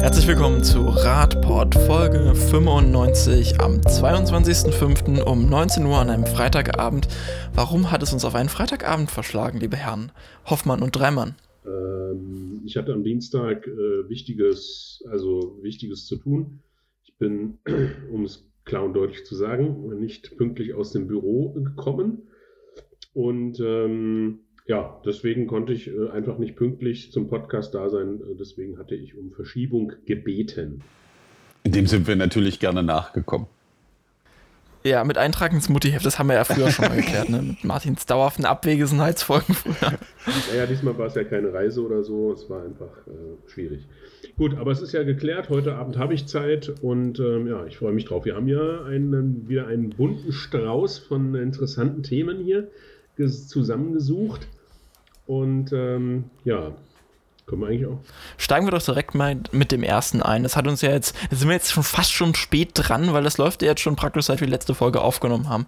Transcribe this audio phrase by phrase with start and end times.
[0.00, 5.20] Herzlich willkommen zu Radport Folge 95 am 22.05.
[5.20, 7.06] um 19 Uhr an einem Freitagabend.
[7.54, 10.10] Warum hat es uns auf einen Freitagabend verschlagen, liebe Herren
[10.46, 11.34] Hoffmann und Dreimann?
[11.66, 16.60] Ähm, ich hatte am Dienstag äh, wichtiges, also wichtiges zu tun.
[17.04, 17.58] Ich bin,
[18.10, 22.22] um es klar und deutlich zu sagen, nicht pünktlich aus dem Büro gekommen
[23.12, 24.40] und ähm,
[24.70, 28.20] ja, deswegen konnte ich äh, einfach nicht pünktlich zum Podcast da sein.
[28.20, 30.82] Äh, deswegen hatte ich um Verschiebung gebeten.
[31.64, 33.48] In dem sind wir natürlich gerne nachgekommen.
[34.84, 37.42] Ja, mit Eintrag ins Muttiheft, das haben wir ja früher schon mal geklärt, ne?
[37.42, 39.98] Mit Martins dauerhaften Abwesenheitsfolgen früher.
[40.52, 43.80] Naja, diesmal war es ja keine Reise oder so, es war einfach äh, schwierig.
[44.38, 47.76] Gut, aber es ist ja geklärt, heute Abend habe ich Zeit und ähm, ja, ich
[47.76, 48.24] freue mich drauf.
[48.24, 52.68] Wir haben ja einen, wieder einen bunten Strauß von interessanten Themen hier
[53.18, 54.46] zusammengesucht.
[55.30, 56.72] Und ähm, ja,
[57.50, 57.98] können wir eigentlich auch.
[58.38, 60.44] Steigen wir doch direkt mal mit dem ersten ein.
[60.44, 63.38] Das hat uns ja jetzt, sind wir jetzt schon fast schon spät dran, weil das
[63.38, 65.66] läuft ja jetzt schon praktisch seit wir die letzte Folge aufgenommen haben.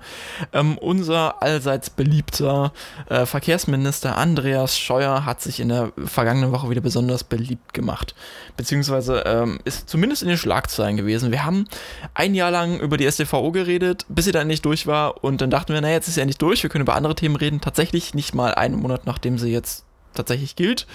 [0.52, 2.72] Ähm, unser allseits beliebter
[3.08, 8.14] äh, Verkehrsminister Andreas Scheuer hat sich in der vergangenen Woche wieder besonders beliebt gemacht.
[8.56, 11.32] Beziehungsweise ähm, ist zumindest in den Schlagzeilen gewesen.
[11.32, 11.66] Wir haben
[12.14, 15.50] ein Jahr lang über die STVO geredet, bis sie dann nicht durch war und dann
[15.50, 17.60] dachten wir, naja, jetzt ist sie ja nicht durch, wir können über andere Themen reden.
[17.60, 20.86] Tatsächlich nicht mal einen Monat nachdem sie jetzt tatsächlich gilt,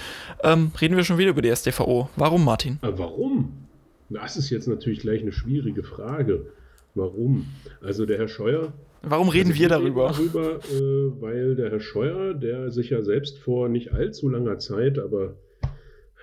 [0.44, 2.10] ähm, reden wir schon wieder über die SDVO.
[2.16, 2.80] Warum, Martin?
[2.82, 3.68] Äh, warum?
[4.10, 6.48] Das ist jetzt natürlich gleich eine schwierige Frage.
[6.96, 7.46] Warum?
[7.82, 8.74] Also der Herr Scheuer.
[9.04, 10.08] Warum reden also wir darüber?
[10.08, 14.98] darüber äh, weil der Herr Scheuer, der sich ja selbst vor nicht allzu langer Zeit,
[14.98, 15.36] aber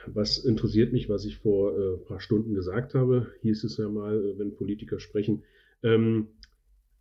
[0.06, 3.89] was interessiert mich, was ich vor äh, ein paar Stunden gesagt habe, hieß es ja
[3.89, 5.45] mal, äh, wenn Politiker sprechen,
[5.83, 6.29] ähm,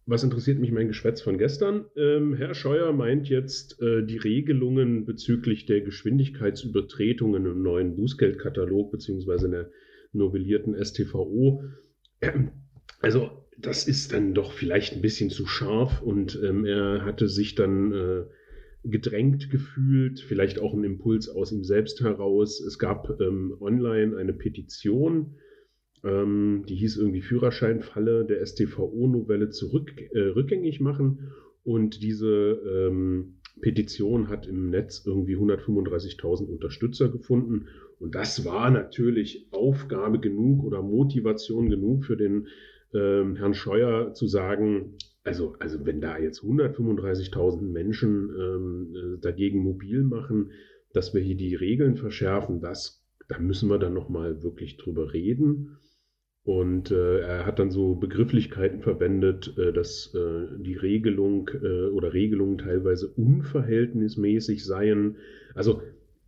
[0.05, 1.85] was interessiert mich mein Geschwätz von gestern?
[1.95, 9.45] Ähm, Herr Scheuer meint jetzt äh, die Regelungen bezüglich der Geschwindigkeitsübertretungen im neuen Bußgeldkatalog beziehungsweise
[9.45, 9.71] in der
[10.11, 11.63] novellierten STVO.
[12.99, 17.53] Also das ist dann doch vielleicht ein bisschen zu scharf und ähm, er hatte sich
[17.53, 18.23] dann äh,
[18.83, 22.61] gedrängt gefühlt, vielleicht auch ein Impuls aus ihm selbst heraus.
[22.61, 25.35] Es gab ähm, online eine Petition,
[26.03, 31.31] ähm, die hieß irgendwie Führerscheinfalle der StVO-Novelle zurück, äh, rückgängig machen.
[31.63, 37.67] Und diese ähm, Petition hat im Netz irgendwie 135.000 Unterstützer gefunden.
[37.99, 42.47] Und das war natürlich Aufgabe genug oder Motivation genug für den
[42.93, 49.59] ähm, Herrn Scheuer zu sagen, also, also wenn da jetzt 135.000 Menschen ähm, äh, dagegen
[49.59, 50.51] mobil machen,
[50.91, 55.77] dass wir hier die Regeln verschärfen, das, da müssen wir dann nochmal wirklich drüber reden.
[56.45, 62.13] Und äh, er hat dann so Begrifflichkeiten verwendet, äh, dass äh, die Regelung äh, oder
[62.13, 65.15] Regelungen teilweise unverhältnismäßig seien.
[65.55, 65.81] Also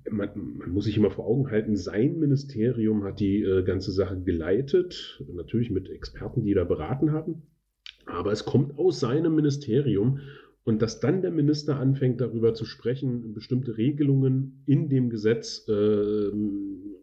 [0.10, 4.22] man, man, muss sich immer vor Augen halten, sein Ministerium hat die äh, ganze Sache
[4.22, 7.42] geleitet, natürlich mit Experten, die da beraten haben.
[8.06, 10.20] Aber es kommt aus seinem Ministerium
[10.64, 16.32] und dass dann der Minister anfängt darüber zu sprechen, bestimmte Regelungen in dem Gesetz äh,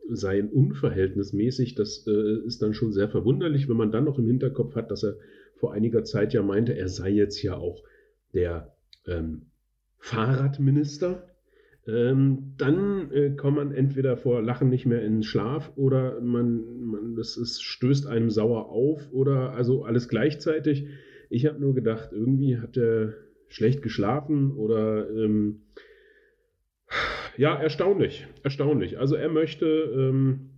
[0.08, 1.74] seien unverhältnismäßig.
[1.74, 5.04] Das äh, ist dann schon sehr verwunderlich, wenn man dann noch im Hinterkopf hat, dass
[5.04, 5.16] er
[5.56, 7.82] vor einiger Zeit ja meinte, er sei jetzt ja auch
[8.34, 8.74] der
[9.06, 9.46] ähm,
[9.98, 11.28] Fahrradminister.
[11.86, 17.16] Ähm, dann äh, kommt man entweder vor Lachen nicht mehr in Schlaf oder man, man
[17.16, 20.86] das ist, stößt einem sauer auf oder also alles gleichzeitig.
[21.28, 23.14] Ich habe nur gedacht, irgendwie hat er
[23.48, 25.62] schlecht geschlafen oder ähm,
[27.36, 28.98] ja, erstaunlich, erstaunlich.
[28.98, 30.50] Also er möchte ähm,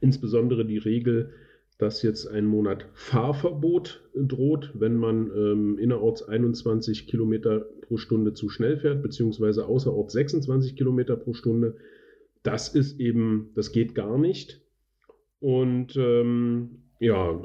[0.00, 1.32] insbesondere die Regel,
[1.78, 8.48] dass jetzt ein Monat Fahrverbot droht, wenn man ähm, innerorts 21 Kilometer pro Stunde zu
[8.48, 11.76] schnell fährt, beziehungsweise außerorts 26 Kilometer pro Stunde.
[12.42, 14.60] Das ist eben, das geht gar nicht.
[15.40, 17.40] Und ähm, ja,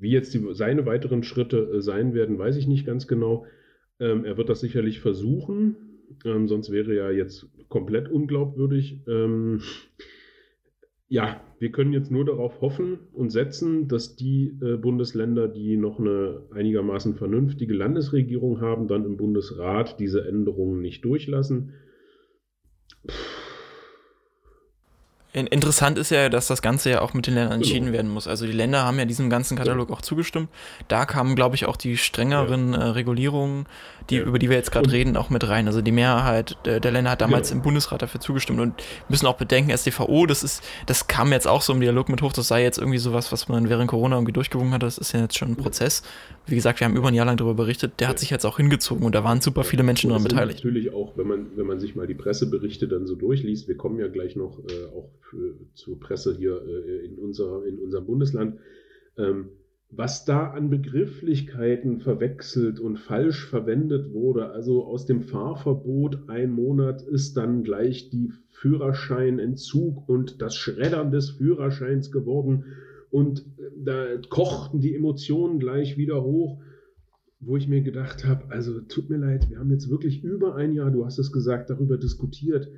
[0.00, 3.44] wie jetzt die, seine weiteren Schritte äh, sein werden, weiß ich nicht ganz genau.
[3.98, 5.76] Ähm, er wird das sicherlich versuchen,
[6.24, 9.00] ähm, sonst wäre er jetzt komplett unglaubwürdig.
[9.08, 9.62] Ähm,
[11.08, 15.98] ja, wir können jetzt nur darauf hoffen und setzen, dass die äh, Bundesländer, die noch
[15.98, 21.72] eine einigermaßen vernünftige Landesregierung haben, dann im Bundesrat diese Änderungen nicht durchlassen.
[23.06, 23.37] Pff
[25.34, 27.96] Interessant ist ja, dass das Ganze ja auch mit den Ländern entschieden genau.
[27.96, 28.26] werden muss.
[28.26, 29.94] Also die Länder haben ja diesem ganzen Katalog ja.
[29.94, 30.48] auch zugestimmt.
[30.88, 32.78] Da kamen, glaube ich, auch die strengeren ja.
[32.78, 33.66] äh, Regulierungen,
[34.08, 34.22] die, ja.
[34.22, 35.66] über die wir jetzt gerade reden, auch mit rein.
[35.66, 37.58] Also die Mehrheit der, der Länder hat damals genau.
[37.58, 38.72] im Bundesrat dafür zugestimmt und
[39.10, 42.32] müssen auch bedenken, SDVO, das ist, das kam jetzt auch so im Dialog mit hoch,
[42.32, 44.82] das sei jetzt irgendwie sowas, was man während Corona irgendwie durchgewungen hat.
[44.82, 46.02] Das ist ja jetzt schon ein Prozess.
[46.46, 48.56] Wie gesagt, wir haben über ein Jahr lang darüber berichtet, der hat sich jetzt auch
[48.56, 50.64] hingezogen und da waren super viele Menschen daran beteiligt.
[50.64, 53.98] Natürlich auch, wenn man, wenn man sich mal die Presseberichte dann so durchliest, wir kommen
[53.98, 58.58] ja gleich noch äh, auch für, zur Presse hier äh, in, unser, in unserem Bundesland.
[59.16, 59.50] Ähm,
[59.90, 64.50] was da an Begrifflichkeiten verwechselt und falsch verwendet wurde.
[64.50, 71.30] Also aus dem Fahrverbot ein Monat ist dann gleich die Führerscheinentzug und das Schreddern des
[71.30, 72.64] Führerscheins geworden.
[73.10, 73.46] Und
[73.76, 76.60] da kochten die Emotionen gleich wieder hoch,
[77.40, 80.74] wo ich mir gedacht habe, also tut mir leid, wir haben jetzt wirklich über ein
[80.74, 82.68] Jahr, du hast es gesagt, darüber diskutiert.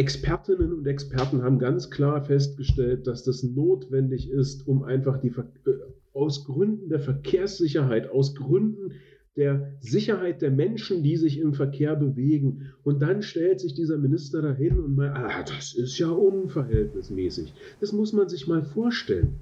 [0.00, 5.74] Expertinnen und Experten haben ganz klar festgestellt, dass das notwendig ist, um einfach die äh,
[6.14, 8.92] aus Gründen der Verkehrssicherheit, aus Gründen
[9.36, 12.72] der Sicherheit der Menschen, die sich im Verkehr bewegen.
[12.82, 17.52] Und dann stellt sich dieser Minister dahin und mal, ah, das ist ja unverhältnismäßig.
[17.80, 19.34] Das muss man sich mal vorstellen.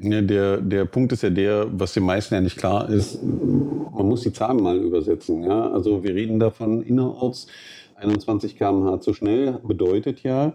[0.00, 4.08] Ja, der, der Punkt ist ja der, was den meisten ja nicht klar ist, man
[4.08, 5.44] muss die Zahlen mal übersetzen.
[5.44, 5.70] Ja?
[5.70, 7.46] Also wir reden davon innerorts
[8.02, 10.54] 21 km/h zu schnell, bedeutet ja,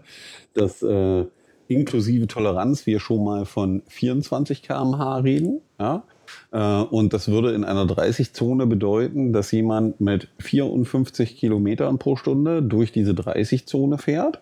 [0.54, 1.24] dass äh,
[1.68, 5.60] inklusive Toleranz wir schon mal von 24 km/h reden.
[5.78, 6.04] Ja?
[6.50, 12.62] Äh, und das würde in einer 30-Zone bedeuten, dass jemand mit 54 Kilometern pro Stunde
[12.62, 14.40] durch diese 30-Zone fährt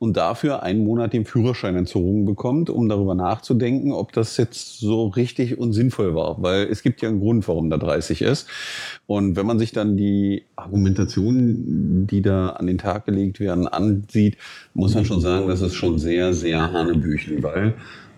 [0.00, 5.08] und dafür einen Monat den Führerschein entzogen bekommt, um darüber nachzudenken, ob das jetzt so
[5.08, 6.42] richtig und sinnvoll war.
[6.42, 8.48] Weil es gibt ja einen Grund, warum da 30 ist.
[9.06, 14.38] Und wenn man sich dann die Argumentationen, die da an den Tag gelegt werden, ansieht,
[14.72, 17.74] muss man schon sagen, das ist schon sehr, sehr Hanebüchen, weil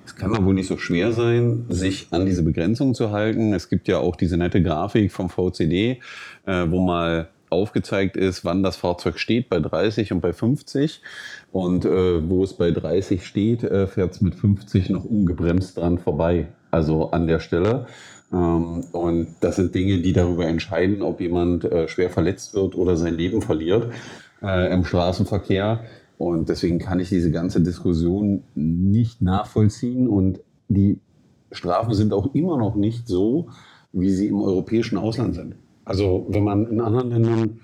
[0.07, 3.53] es kann doch wohl nicht so schwer sein, sich an diese Begrenzung zu halten.
[3.53, 5.99] Es gibt ja auch diese nette Grafik vom VCD,
[6.47, 11.03] äh, wo mal aufgezeigt ist, wann das Fahrzeug steht, bei 30 und bei 50.
[11.53, 15.99] Und äh, wo es bei 30 steht, äh, fährt es mit 50 noch ungebremst dran
[15.99, 16.49] vorbei.
[16.71, 17.87] Also an der Stelle.
[18.33, 22.97] Ähm, und das sind Dinge, die darüber entscheiden, ob jemand äh, schwer verletzt wird oder
[22.97, 23.93] sein Leben verliert
[24.43, 25.85] äh, im Straßenverkehr.
[26.19, 30.09] Und deswegen kann ich diese ganze Diskussion nicht nachvollziehen.
[30.09, 31.01] Und die
[31.51, 33.49] Strafen sind auch immer noch nicht so,
[33.93, 35.57] wie sie im europäischen Ausland sind.
[35.85, 37.61] Also wenn man in anderen Ländern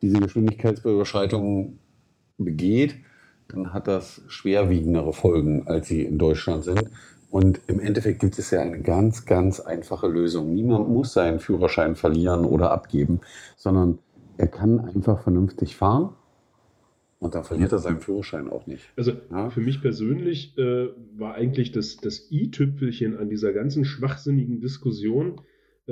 [0.00, 1.78] diese Geschwindigkeitsüberschreitungen
[2.38, 2.96] begeht,
[3.48, 6.84] dann hat das schwerwiegendere Folgen, als sie in Deutschland sind.
[7.30, 10.54] Und im Endeffekt gibt es ja eine ganz, ganz einfache Lösung.
[10.54, 13.20] Niemand muss seinen Führerschein verlieren oder abgeben,
[13.56, 13.98] sondern
[14.36, 16.10] er kann einfach vernünftig fahren
[17.20, 18.82] und dann verliert er seinen Führerschein auch nicht.
[18.96, 19.48] Also ja?
[19.48, 25.40] für mich persönlich äh, war eigentlich das, das i-Tüpfelchen an dieser ganzen schwachsinnigen Diskussion,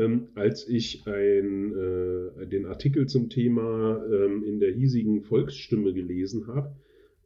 [0.01, 6.47] ähm, als ich ein, äh, den Artikel zum Thema ähm, in der hiesigen Volksstimme gelesen
[6.47, 6.75] habe,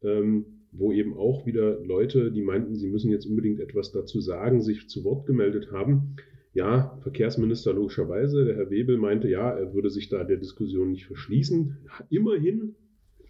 [0.03, 4.61] ähm, wo eben auch wieder Leute, die meinten, sie müssen jetzt unbedingt etwas dazu sagen,
[4.61, 6.17] sich zu Wort gemeldet haben.
[6.53, 11.07] Ja, Verkehrsminister logischerweise, der Herr Webel meinte, ja, er würde sich da der Diskussion nicht
[11.07, 11.79] verschließen.
[12.11, 12.75] Immerhin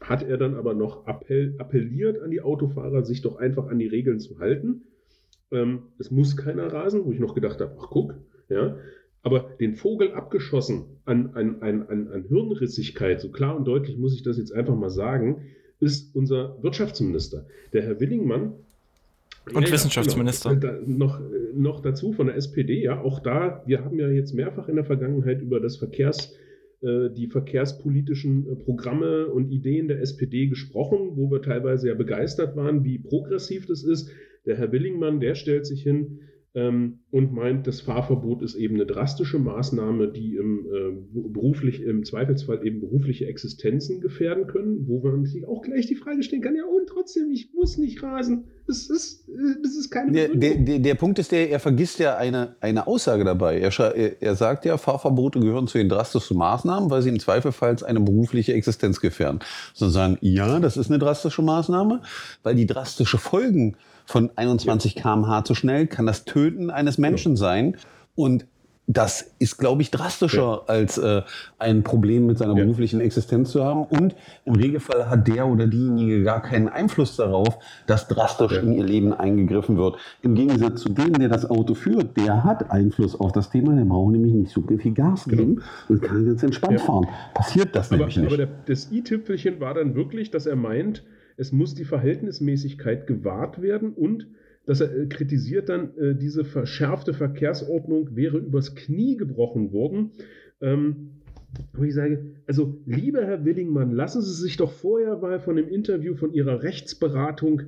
[0.00, 3.86] hat er dann aber noch appell, appelliert an die Autofahrer, sich doch einfach an die
[3.86, 4.84] Regeln zu halten.
[5.50, 8.14] Ähm, es muss keiner rasen, wo ich noch gedacht habe, ach guck,
[8.48, 8.76] ja,
[9.24, 14.22] aber den Vogel abgeschossen an, an, an, an Hirnrissigkeit, so klar und deutlich muss ich
[14.22, 15.46] das jetzt einfach mal sagen,
[15.80, 17.46] ist unser Wirtschaftsminister.
[17.72, 18.52] Der Herr Willingmann.
[19.52, 20.54] Und ja, Wissenschaftsminister.
[20.56, 21.20] Da, noch,
[21.54, 24.84] noch dazu von der SPD, ja, auch da, wir haben ja jetzt mehrfach in der
[24.84, 26.34] Vergangenheit über das Verkehrs,
[26.82, 32.56] äh, die verkehrspolitischen äh, Programme und Ideen der SPD gesprochen, wo wir teilweise ja begeistert
[32.56, 34.10] waren, wie progressiv das ist.
[34.44, 36.20] Der Herr Willingmann, der stellt sich hin,
[36.56, 42.64] und meint, das Fahrverbot ist eben eine drastische Maßnahme, die im, äh, beruflich, im Zweifelsfall
[42.64, 46.62] eben berufliche Existenzen gefährden können, wo man sich auch gleich die Frage stellen kann, ja
[46.64, 48.44] und trotzdem, ich muss nicht rasen.
[48.68, 49.32] Das ist, äh,
[49.64, 52.86] das ist keine der, der, der, der, Punkt ist der, er vergisst ja eine, eine
[52.86, 53.58] Aussage dabei.
[53.58, 53.72] Er,
[54.20, 58.52] er, sagt ja, Fahrverbote gehören zu den drastischsten Maßnahmen, weil sie im Zweifelsfall eine berufliche
[58.52, 59.40] Existenz gefährden.
[59.72, 62.02] Sondern sagen, ja, das ist eine drastische Maßnahme,
[62.44, 67.76] weil die drastische Folgen von 21 km/h zu schnell kann das Töten eines Menschen sein.
[68.14, 68.46] Und
[68.86, 70.62] das ist, glaube ich, drastischer ja.
[70.66, 71.22] als äh,
[71.58, 72.64] ein Problem mit seiner ja.
[72.64, 73.84] beruflichen Existenz zu haben.
[73.84, 78.60] Und im Regelfall hat der oder diejenige gar keinen Einfluss darauf, dass drastisch ja.
[78.60, 79.96] in ihr Leben eingegriffen wird.
[80.20, 83.74] Im Gegensatz zu dem, der das Auto führt, der hat Einfluss auf das Thema.
[83.74, 85.36] Der braucht nämlich nicht so viel Gas genau.
[85.36, 87.06] geben und kann ganz entspannt fahren.
[87.32, 88.26] Passiert das aber, nämlich nicht.
[88.26, 91.02] Aber der, das i-Tüpfelchen war dann wirklich, dass er meint,
[91.36, 94.28] es muss die Verhältnismäßigkeit gewahrt werden und
[94.66, 100.12] dass er äh, kritisiert dann, äh, diese verschärfte Verkehrsordnung wäre übers Knie gebrochen worden.
[100.60, 101.10] Ähm,
[101.72, 105.68] wo ich sage, also lieber Herr Willingmann, lassen Sie sich doch vorher mal von dem
[105.68, 107.62] Interview von Ihrer Rechtsberatung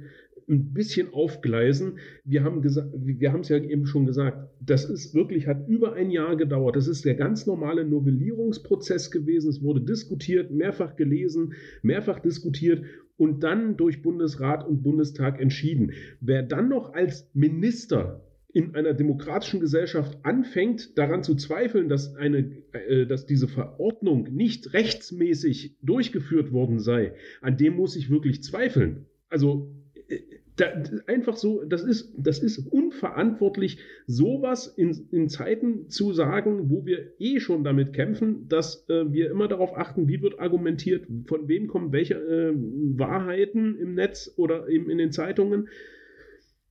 [0.48, 1.98] ein bisschen aufgleisen.
[2.24, 5.94] Wir haben gesagt, wir haben es ja eben schon gesagt, das ist wirklich, hat über
[5.94, 6.76] ein Jahr gedauert.
[6.76, 9.50] Das ist der ganz normale Novellierungsprozess gewesen.
[9.50, 12.84] Es wurde diskutiert, mehrfach gelesen, mehrfach diskutiert
[13.16, 15.92] und dann durch Bundesrat und Bundestag entschieden.
[16.20, 22.62] Wer dann noch als Minister in einer demokratischen Gesellschaft anfängt, daran zu zweifeln, dass, eine,
[22.72, 29.04] äh, dass diese Verordnung nicht rechtsmäßig durchgeführt worden sei, an dem muss ich wirklich zweifeln.
[29.28, 29.74] Also
[30.08, 30.20] äh,
[30.56, 30.66] da,
[31.06, 37.12] einfach so, das ist, das ist unverantwortlich, sowas in, in Zeiten zu sagen, wo wir
[37.18, 41.66] eh schon damit kämpfen, dass äh, wir immer darauf achten, wie wird argumentiert, von wem
[41.66, 45.68] kommen welche äh, Wahrheiten im Netz oder eben in den Zeitungen.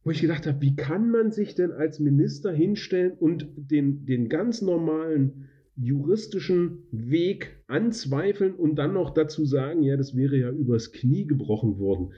[0.04, 4.30] Wo ich gedacht habe, wie kann man sich denn als Minister hinstellen und den, den
[4.30, 10.92] ganz normalen juristischen Weg anzweifeln und dann noch dazu sagen, ja, das wäre ja übers
[10.92, 12.13] Knie gebrochen worden.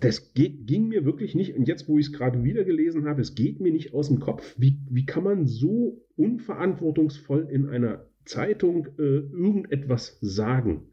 [0.00, 3.20] Das, geht, ging mir wirklich nicht, und jetzt, wo ich es gerade wieder gelesen habe,
[3.20, 4.54] es geht mir nicht aus dem Kopf.
[4.58, 10.90] Wie, wie kann man so unverantwortungsvoll in einer Zeitung äh, irgendetwas sagen?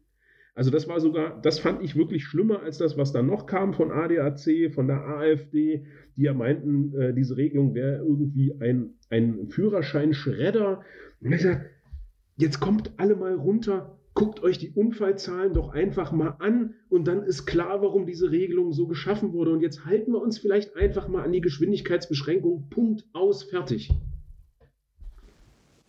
[0.58, 3.74] Also das war sogar, das fand ich wirklich schlimmer als das, was dann noch kam
[3.74, 5.86] von ADAC, von der AfD,
[6.16, 10.82] die ja meinten, äh, diese Regelung wäre irgendwie ein, ein Führerschein-Schredder.
[11.20, 11.66] Und ich sage,
[12.36, 17.22] jetzt kommt alle mal runter, guckt euch die Unfallzahlen doch einfach mal an und dann
[17.22, 19.52] ist klar, warum diese Regelung so geschaffen wurde.
[19.52, 22.68] Und jetzt halten wir uns vielleicht einfach mal an die Geschwindigkeitsbeschränkung.
[22.68, 23.92] Punkt aus, fertig.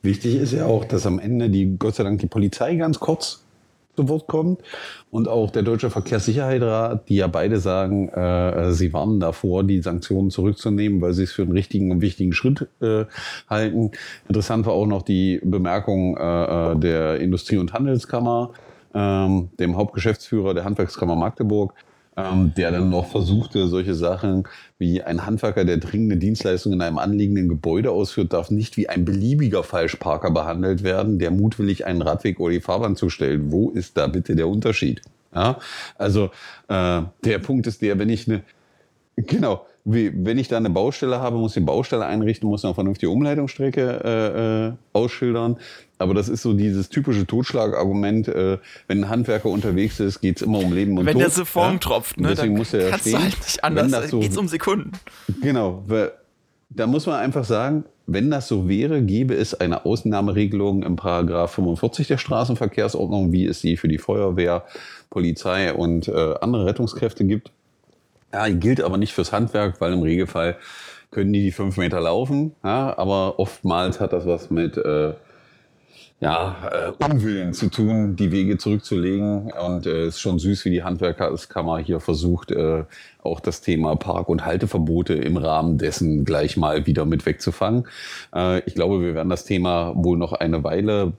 [0.04, 3.44] Wichtig ist ja auch, dass am Ende die, Gott sei Dank, die Polizei ganz kurz
[4.00, 4.62] zu Wort kommt
[5.12, 10.30] und auch der Deutsche Verkehrssicherheitsrat, die ja beide sagen, äh, sie warnen davor, die Sanktionen
[10.30, 13.06] zurückzunehmen, weil sie es für einen richtigen und wichtigen Schritt äh,
[13.50, 13.92] halten.
[14.30, 18.52] Interessant war auch noch die Bemerkung äh, äh der Industrie- und Handelskammer,
[18.94, 21.74] ähm, dem Hauptgeschäftsführer der Handwerkskammer Magdeburg,
[22.18, 24.48] ähm, der dann noch versuchte, solche Sachen
[24.78, 29.06] wie ein Handwerker, der dringende Dienstleistungen in einem anliegenden Gebäude ausführt, darf nicht wie ein
[29.06, 33.42] beliebiger Falschparker behandelt werden, der mutwillig einen Radweg oder die Fahrbahn zustellt.
[33.46, 35.02] Wo ist da bitte der Unterschied?
[35.34, 35.60] Ja,
[35.98, 36.32] also
[36.68, 38.42] äh, der Punkt ist der, wenn ich eine,
[39.16, 43.10] genau, wie, wenn ich da eine Baustelle habe, muss die Baustelle einrichten, muss eine vernünftige
[43.10, 45.58] Umleitungsstrecke äh, äh, ausschildern.
[45.98, 48.58] Aber das ist so dieses typische Totschlagargument, äh,
[48.88, 51.16] wenn ein Handwerker unterwegs ist, geht es immer um Leben und wenn Tod.
[51.16, 51.78] Wenn der Siphon ja?
[51.80, 53.18] tropft, ne, deswegen muss er kannst stehen.
[53.18, 54.92] du halt nicht anders, so, geht es um Sekunden.
[55.42, 55.84] Genau,
[56.70, 61.52] da muss man einfach sagen, wenn das so wäre, gäbe es eine Ausnahmeregelung im Paragraph
[61.54, 64.66] 45 der Straßenverkehrsordnung, wie es sie für die Feuerwehr,
[65.10, 67.52] Polizei und äh, andere Rettungskräfte gibt.
[68.34, 70.58] Ja, gilt aber nicht fürs Handwerk, weil im Regelfall
[71.12, 72.54] können die die fünf Meter laufen.
[72.64, 75.14] Ja, aber oftmals hat das was mit äh,
[76.22, 79.52] ja, äh, Unwillen zu tun, die Wege zurückzulegen.
[79.54, 82.84] Und es äh, ist schon süß, wie die Handwerkerskammer hier versucht, äh,
[83.24, 87.88] auch das Thema Park- und Halteverbote im Rahmen dessen gleich mal wieder mit wegzufangen.
[88.36, 91.14] Äh, ich glaube, wir werden das Thema wohl noch eine Weile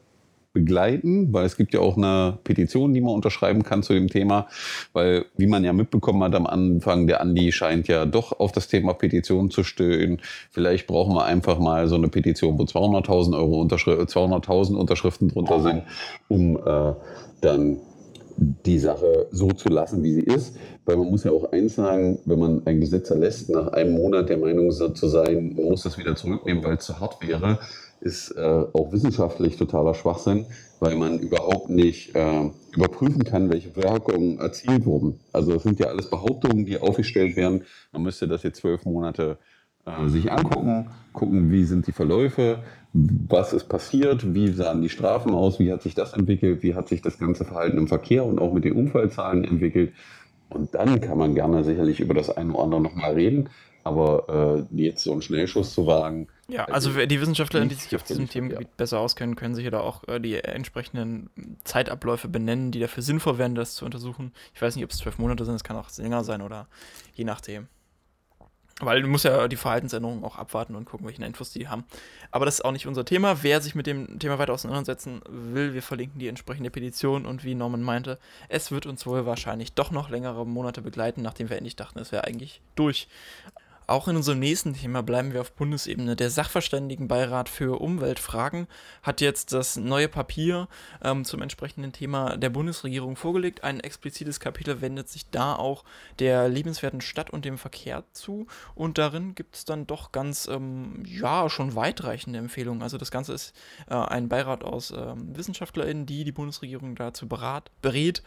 [0.52, 4.48] begleiten, weil es gibt ja auch eine Petition, die man unterschreiben kann zu dem Thema,
[4.92, 8.68] weil wie man ja mitbekommen hat am Anfang, der Andi scheint ja doch auf das
[8.68, 10.20] Thema Petition zu stöhnen.
[10.50, 15.60] Vielleicht brauchen wir einfach mal so eine Petition, wo 200.000 Euro Unterschri 200.000 Unterschriften drunter
[15.60, 15.82] sind,
[16.28, 16.94] um äh,
[17.40, 17.78] dann
[18.40, 20.56] die Sache so zu lassen, wie sie ist.
[20.84, 24.28] Weil man muss ja auch eins sagen, wenn man ein Gesetz erlässt, nach einem Monat
[24.28, 27.58] der Meinung zu sein, man muss das wieder zurücknehmen, weil es zu hart wäre,
[28.00, 30.46] ist äh, auch wissenschaftlich totaler Schwachsinn,
[30.78, 35.20] weil man überhaupt nicht äh, überprüfen kann, welche Wirkungen erzielt wurden.
[35.32, 37.64] Also es sind ja alles Behauptungen, die aufgestellt werden.
[37.92, 39.38] Man müsste das jetzt zwölf Monate
[39.86, 42.60] äh, sich angucken, gucken, wie sind die Verläufe,
[42.92, 46.88] was ist passiert, wie sahen die Strafen aus, wie hat sich das entwickelt, wie hat
[46.88, 49.92] sich das ganze Verhalten im Verkehr und auch mit den Unfallzahlen entwickelt.
[50.48, 53.48] Und dann kann man gerne sicherlich über das eine oder andere nochmal reden.
[53.84, 56.26] Aber äh, jetzt so einen Schnellschuss zu wagen.
[56.50, 58.74] Ja, also, also die Wissenschaftler, die sich auf diesem Themengebiet ja.
[58.76, 61.30] besser auskennen, können sich da auch äh, die entsprechenden
[61.64, 64.32] Zeitabläufe benennen, die dafür sinnvoll wären, das zu untersuchen.
[64.54, 66.66] Ich weiß nicht, ob es zwölf Monate sind, es kann auch länger sein oder
[67.14, 67.68] je nachdem.
[68.80, 71.84] Weil du musst ja die Verhaltensänderungen auch abwarten und gucken, welche Infos die haben.
[72.30, 73.42] Aber das ist auch nicht unser Thema.
[73.42, 77.54] Wer sich mit dem Thema weiter auseinandersetzen will, wir verlinken die entsprechende Petition und wie
[77.54, 81.76] Norman meinte, es wird uns wohl wahrscheinlich doch noch längere Monate begleiten, nachdem wir endlich
[81.76, 83.06] dachten, es wäre eigentlich durch.
[83.90, 86.14] Auch in unserem nächsten Thema bleiben wir auf Bundesebene.
[86.14, 88.68] Der Sachverständigenbeirat für Umweltfragen
[89.02, 90.68] hat jetzt das neue Papier
[91.02, 93.64] ähm, zum entsprechenden Thema der Bundesregierung vorgelegt.
[93.64, 95.82] Ein explizites Kapitel wendet sich da auch
[96.20, 98.46] der lebenswerten Stadt und dem Verkehr zu.
[98.76, 102.82] Und darin gibt es dann doch ganz, ähm, ja, schon weitreichende Empfehlungen.
[102.84, 103.56] Also das Ganze ist
[103.88, 108.22] äh, ein Beirat aus ähm, WissenschaftlerInnen, die die Bundesregierung dazu berat, berät.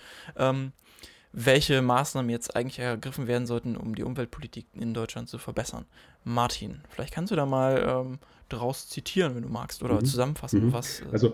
[1.33, 5.85] Welche Maßnahmen jetzt eigentlich ergriffen werden sollten, um die Umweltpolitik in Deutschland zu verbessern.
[6.23, 10.05] Martin, vielleicht kannst du da mal ähm, daraus zitieren, wenn du magst, oder mhm.
[10.05, 10.73] zusammenfassen, mhm.
[10.73, 11.01] was.
[11.01, 11.33] Äh also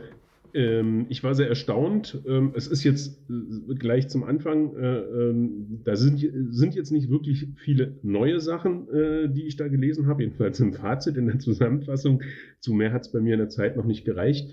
[0.53, 2.17] Ähm, ich war sehr erstaunt.
[2.25, 7.09] Ähm, es ist jetzt äh, gleich zum Anfang, äh, ähm, da sind, sind jetzt nicht
[7.09, 11.37] wirklich viele neue Sachen, äh, die ich da gelesen habe, jedenfalls im Fazit, in der
[11.37, 12.23] Zusammenfassung.
[12.59, 14.49] Zu mehr hat es bei mir in der Zeit noch nicht gereicht.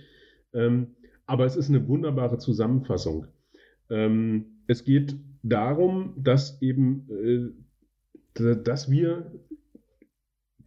[1.26, 3.26] Aber es ist eine wunderbare Zusammenfassung.
[3.88, 5.16] Es geht
[5.48, 7.54] darum, dass eben,
[8.34, 9.32] äh, dass wir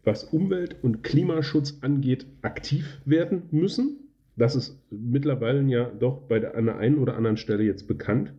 [0.03, 4.09] was Umwelt- und Klimaschutz angeht, aktiv werden müssen
[4.39, 8.33] das ist mittlerweile ja doch bei der, an der einen oder anderen Stelle jetzt bekannt.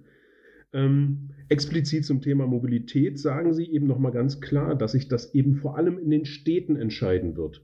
[0.73, 5.57] Ähm, explizit zum Thema Mobilität sagen Sie eben nochmal ganz klar, dass sich das eben
[5.57, 7.63] vor allem in den Städten entscheiden wird.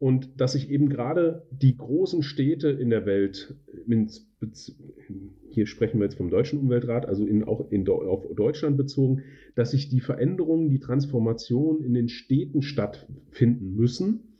[0.00, 3.54] Und dass sich eben gerade die großen Städte in der Welt,
[5.50, 9.24] hier sprechen wir jetzt vom Deutschen Umweltrat, also in, auch in, auf Deutschland bezogen,
[9.56, 14.38] dass sich die Veränderungen, die Transformation in den Städten stattfinden müssen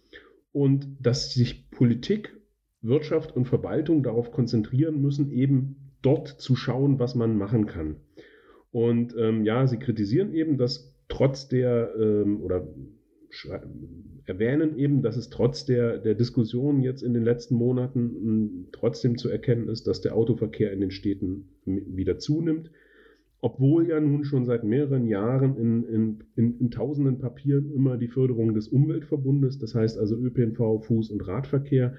[0.52, 2.40] und dass sich Politik
[2.80, 7.96] Wirtschaft und Verwaltung darauf konzentrieren müssen, eben dort zu schauen, was man machen kann.
[8.70, 12.66] Und ähm, ja, sie kritisieren eben, dass trotz der ähm, oder
[14.26, 19.18] erwähnen eben, dass es trotz der, der Diskussion jetzt in den letzten Monaten hm, trotzdem
[19.18, 22.70] zu erkennen ist, dass der Autoverkehr in den Städten wieder zunimmt.
[23.42, 28.08] Obwohl ja nun schon seit mehreren Jahren in, in, in, in tausenden Papieren immer die
[28.08, 31.94] Förderung des Umweltverbundes, das heißt also ÖPNV, Fuß- und Radverkehr,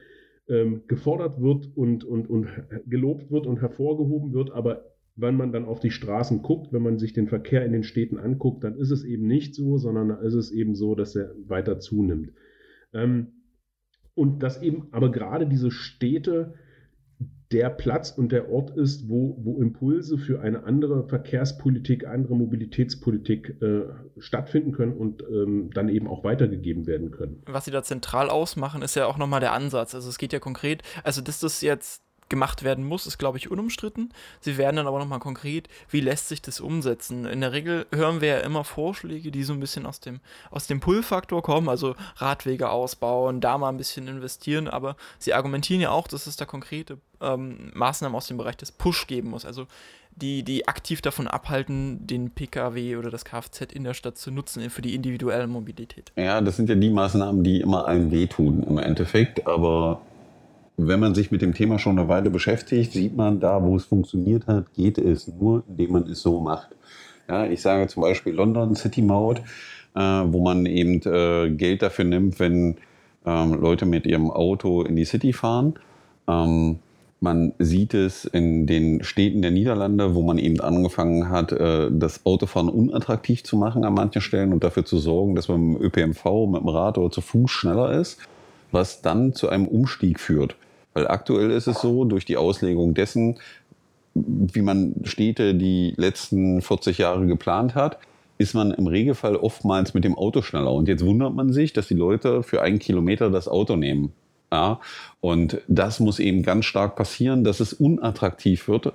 [0.47, 2.47] ähm, gefordert wird und, und, und
[2.85, 6.98] gelobt wird und hervorgehoben wird, aber wenn man dann auf die Straßen guckt, wenn man
[6.98, 10.22] sich den Verkehr in den Städten anguckt, dann ist es eben nicht so, sondern dann
[10.22, 12.32] ist es eben so, dass er weiter zunimmt.
[12.94, 13.27] Ähm,
[14.13, 16.53] und dass eben aber gerade diese Städte
[17.51, 23.62] der Platz und der Ort ist, wo, wo Impulse für eine andere Verkehrspolitik, andere Mobilitätspolitik
[23.62, 23.84] äh,
[24.20, 27.44] stattfinden können und ähm, dann eben auch weitergegeben werden können.
[27.46, 29.94] Was sie da zentral ausmachen, ist ja auch nochmal der Ansatz.
[29.94, 33.51] Also es geht ja konkret, also dass das jetzt gemacht werden muss, ist, glaube ich,
[33.51, 34.11] unumstritten.
[34.39, 37.25] Sie werden dann aber nochmal konkret, wie lässt sich das umsetzen?
[37.25, 40.65] In der Regel hören wir ja immer Vorschläge, die so ein bisschen aus dem, aus
[40.65, 45.91] dem Pull-Faktor kommen, also Radwege ausbauen, da mal ein bisschen investieren, aber sie argumentieren ja
[45.91, 49.45] auch, dass es da konkrete ähm, Maßnahmen aus dem Bereich des Push geben muss.
[49.45, 49.67] Also
[50.15, 54.69] die, die aktiv davon abhalten, den Pkw oder das Kfz in der Stadt zu nutzen
[54.69, 56.12] für die individuelle Mobilität.
[56.15, 60.01] Ja, das sind ja die Maßnahmen, die immer allen wehtun im Endeffekt, aber
[60.77, 63.86] wenn man sich mit dem Thema schon eine Weile beschäftigt, sieht man, da wo es
[63.86, 66.69] funktioniert hat, geht es nur, indem man es so macht.
[67.29, 69.39] Ja, ich sage zum Beispiel London City Maut,
[69.95, 72.77] äh, wo man eben äh, Geld dafür nimmt, wenn
[73.25, 75.75] ähm, Leute mit ihrem Auto in die City fahren.
[76.27, 76.79] Ähm,
[77.23, 82.25] man sieht es in den Städten der Niederlande, wo man eben angefangen hat, äh, das
[82.25, 85.86] Autofahren unattraktiv zu machen an manchen Stellen und dafür zu sorgen, dass man mit dem
[85.86, 88.17] ÖPNV, mit dem Rad oder zu Fuß schneller ist,
[88.71, 90.55] was dann zu einem Umstieg führt.
[90.93, 93.39] Weil aktuell ist es so, durch die Auslegung dessen,
[94.13, 97.97] wie man Städte die letzten 40 Jahre geplant hat,
[98.38, 100.73] ist man im Regelfall oftmals mit dem Auto schneller.
[100.73, 104.12] Und jetzt wundert man sich, dass die Leute für einen Kilometer das Auto nehmen.
[104.53, 104.81] Ja,
[105.21, 108.91] und das muss eben ganz stark passieren, dass es unattraktiv wird,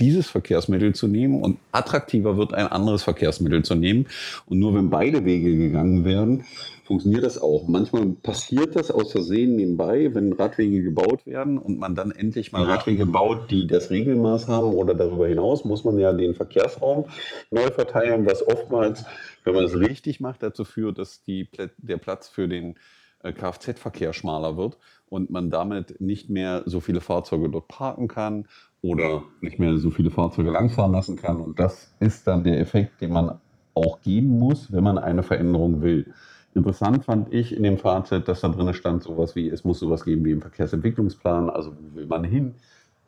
[0.00, 4.06] dieses Verkehrsmittel zu nehmen und attraktiver wird, ein anderes Verkehrsmittel zu nehmen.
[4.46, 6.44] Und nur wenn beide Wege gegangen werden,
[6.86, 7.68] funktioniert das auch.
[7.68, 12.64] Manchmal passiert das aus Versehen nebenbei, wenn Radwege gebaut werden und man dann endlich mal
[12.64, 17.04] Radwege baut, die das Regelmaß haben oder darüber hinaus muss man ja den Verkehrsraum
[17.52, 19.04] neu verteilen, was oftmals,
[19.44, 22.76] wenn man es richtig macht, dazu führt, dass die, der Platz für den
[23.22, 28.46] äh, Kfz-Verkehr schmaler wird und man damit nicht mehr so viele Fahrzeuge dort parken kann
[28.82, 31.40] oder nicht mehr so viele Fahrzeuge langfahren lassen kann.
[31.40, 33.38] Und das ist dann der Effekt, den man
[33.74, 36.12] auch geben muss, wenn man eine Veränderung will.
[36.54, 40.04] Interessant fand ich in dem Fazit, dass da drin stand, sowas wie, es muss sowas
[40.04, 42.54] geben wie im Verkehrsentwicklungsplan, also wo will man hin?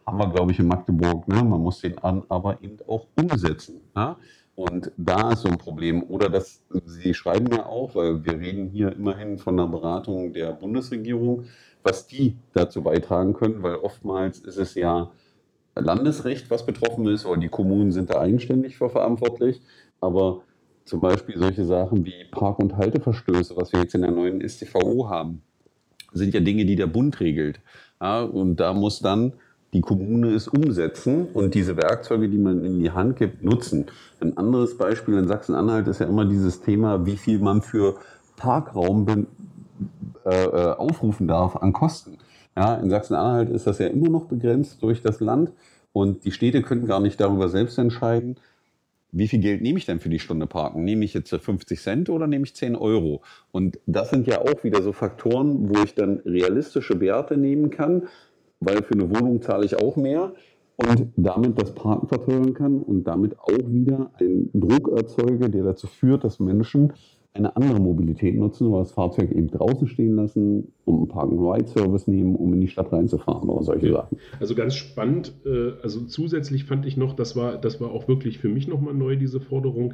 [0.07, 1.43] Haben wir, glaube ich, in Magdeburg, ne?
[1.43, 3.81] man muss den an, aber eben auch umsetzen.
[3.97, 4.17] Ja?
[4.59, 6.03] Und da ist so ein Problem.
[6.03, 10.51] Oder dass Sie schreiben ja auch, weil wir reden hier immerhin von einer Beratung der
[10.51, 11.45] Bundesregierung,
[11.85, 15.13] was die dazu beitragen können, weil oftmals ist es ja
[15.77, 19.61] Landesrecht, was betroffen ist, oder die Kommunen sind da eigenständig für verantwortlich.
[20.01, 20.43] Aber
[20.85, 25.09] zum Beispiel solche Sachen wie Park- und Halteverstöße, was wir jetzt in der neuen StVO
[25.09, 25.43] haben,
[26.13, 27.61] sind ja Dinge, die der Bund regelt.
[28.01, 29.35] Ja, und da muss dann
[29.73, 33.87] die Kommune es umsetzen und diese Werkzeuge, die man in die Hand gibt, nutzen.
[34.21, 37.97] Ein anderes Beispiel in Sachsen-Anhalt ist ja immer dieses Thema, wie viel man für
[38.37, 39.27] Parkraum
[40.25, 42.19] äh, äh, aufrufen darf an Kosten.
[42.57, 45.53] Ja, in Sachsen-Anhalt ist das ja immer noch begrenzt durch das Land
[45.93, 48.37] und die Städte können gar nicht darüber selbst entscheiden,
[49.11, 50.85] wie viel Geld nehme ich denn für die Stunde Parken?
[50.85, 53.23] Nehme ich jetzt 50 Cent oder nehme ich 10 Euro?
[53.53, 58.09] Und das sind ja auch wieder so Faktoren, wo ich dann realistische Werte nehmen kann,
[58.61, 60.33] weil für eine Wohnung zahle ich auch mehr
[60.77, 65.87] und damit das Parken verteuern kann und damit auch wieder einen Druck erzeuge, der dazu
[65.87, 66.93] führt, dass Menschen
[67.35, 72.37] eine andere Mobilität nutzen oder das Fahrzeug eben draußen stehen lassen, um einen Park-and-Ride-Service nehmen,
[72.37, 74.19] um in die Stadt reinzufahren oder solche Sachen.
[74.41, 75.33] Also ganz spannend.
[75.45, 78.95] Äh, also zusätzlich fand ich noch, das war, das war auch wirklich für mich nochmal
[78.95, 79.93] neu, diese Forderung.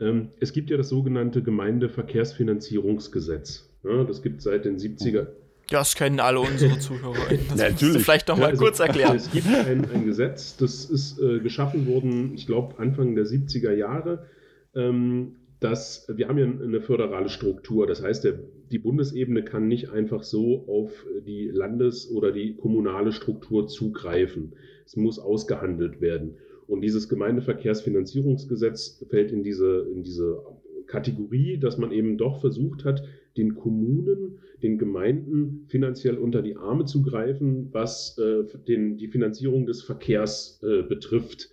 [0.00, 3.66] Ähm, es gibt ja das sogenannte Gemeindeverkehrsfinanzierungsgesetz.
[3.82, 5.28] Das gibt seit den 70er,
[5.70, 7.14] das kennen alle unsere Zuhörer.
[7.48, 7.94] Das Natürlich.
[7.94, 9.16] Du vielleicht noch mal ja, also, kurz erklären.
[9.16, 13.72] Es gibt ein, ein Gesetz, das ist äh, geschaffen worden, ich glaube, Anfang der 70er
[13.72, 14.26] Jahre.
[14.74, 17.86] Ähm, dass wir haben ja eine föderale Struktur.
[17.86, 23.12] Das heißt, der, die Bundesebene kann nicht einfach so auf die Landes- oder die kommunale
[23.12, 24.54] Struktur zugreifen.
[24.86, 26.38] Es muss ausgehandelt werden.
[26.66, 30.42] Und dieses Gemeindeverkehrsfinanzierungsgesetz fällt in diese, in diese
[30.86, 33.02] Kategorie, dass man eben doch versucht hat,
[33.36, 39.66] den Kommunen, den Gemeinden finanziell unter die Arme zu greifen, was äh, den, die Finanzierung
[39.66, 41.50] des Verkehrs äh, betrifft.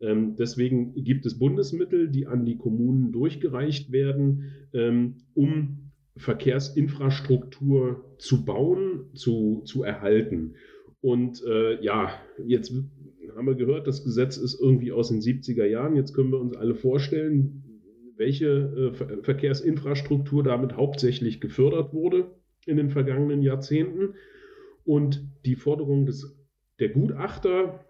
[0.00, 8.44] Ähm, deswegen gibt es Bundesmittel, die an die Kommunen durchgereicht werden, ähm, um Verkehrsinfrastruktur zu
[8.44, 10.54] bauen, zu, zu erhalten.
[11.00, 12.10] Und äh, ja,
[12.44, 12.72] jetzt
[13.36, 15.94] haben wir gehört, das Gesetz ist irgendwie aus den 70er Jahren.
[15.94, 17.62] Jetzt können wir uns alle vorstellen,
[18.18, 22.30] welche äh, Verkehrsinfrastruktur damit hauptsächlich gefördert wurde
[22.66, 24.14] in den vergangenen Jahrzehnten.
[24.84, 26.36] Und die Forderung des,
[26.80, 27.84] der Gutachter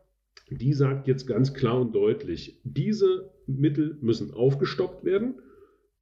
[0.51, 5.41] die sagt jetzt ganz klar und deutlich, diese Mittel müssen aufgestockt werden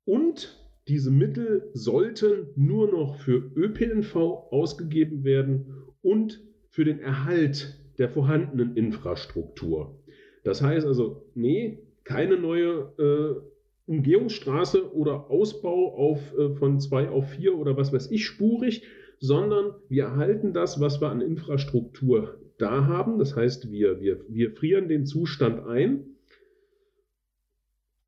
[0.05, 8.09] und diese Mittel sollten nur noch für ÖPNV ausgegeben werden und für den Erhalt der
[8.09, 10.01] vorhandenen Infrastruktur.
[10.45, 13.56] Das heißt also, nee, keine neue äh,
[13.87, 18.83] Umgehungsstraße oder Ausbau auf, äh, von zwei auf vier oder was weiß ich spurig,
[19.19, 23.19] sondern wir erhalten das, was wir an Infrastruktur da haben.
[23.19, 26.17] Das heißt, wir, wir, wir frieren den Zustand ein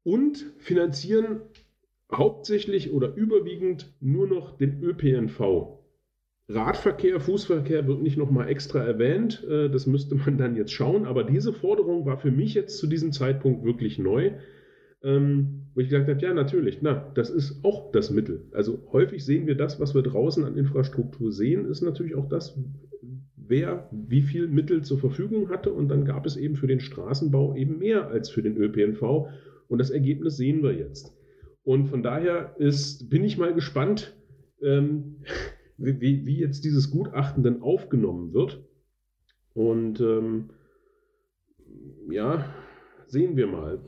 [0.02, 1.40] und finanzieren
[2.12, 5.78] hauptsächlich oder überwiegend nur noch den ÖPNV.
[6.50, 11.24] Radverkehr, Fußverkehr wird nicht nochmal extra erwähnt, äh, das müsste man dann jetzt schauen, aber
[11.24, 14.32] diese Forderung war für mich jetzt zu diesem Zeitpunkt wirklich neu,
[15.02, 18.46] ähm, wo ich gesagt habe, ja natürlich, na, das ist auch das Mittel.
[18.52, 22.58] Also häufig sehen wir das, was wir draußen an Infrastruktur sehen, ist natürlich auch das,
[23.36, 27.54] wer wie viel Mittel zur Verfügung hatte und dann gab es eben für den Straßenbau
[27.54, 29.28] eben mehr als für den ÖPNV
[29.68, 31.14] und das Ergebnis sehen wir jetzt.
[31.62, 34.16] Und von daher ist, bin ich mal gespannt,
[34.62, 35.16] ähm,
[35.76, 38.64] wie, wie, jetzt dieses Gutachten dann aufgenommen wird.
[39.54, 40.50] Und ähm,
[42.10, 42.52] ja,
[43.06, 43.80] sehen wir mal.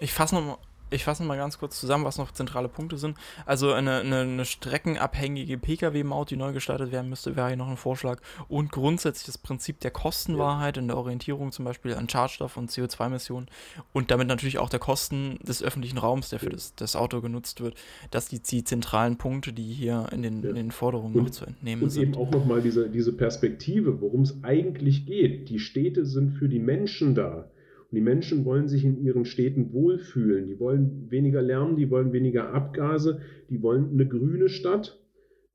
[0.00, 0.58] Ich fasse noch,
[0.90, 3.16] ich fasse mal ganz kurz zusammen, was noch zentrale Punkte sind.
[3.44, 7.76] Also eine, eine, eine streckenabhängige Pkw-Maut, die neu gestaltet werden müsste, wäre hier noch ein
[7.76, 8.20] Vorschlag.
[8.48, 13.48] Und grundsätzlich das Prinzip der Kostenwahrheit in der Orientierung zum Beispiel an Schadstoff- und CO2-Emissionen
[13.92, 17.60] und damit natürlich auch der Kosten des öffentlichen Raums, der für das, das Auto genutzt
[17.60, 17.74] wird.
[18.12, 20.50] Das sind die, zentralen Punkte, die hier in den, ja.
[20.50, 22.16] in den Forderungen und, noch zu entnehmen und sind.
[22.16, 25.48] Und eben auch nochmal diese, diese Perspektive, worum es eigentlich geht.
[25.48, 27.48] Die Städte sind für die Menschen da.
[27.90, 30.46] Und die Menschen wollen sich in ihren Städten wohlfühlen.
[30.48, 35.00] Die wollen weniger Lärm, die wollen weniger Abgase, die wollen eine grüne Stadt.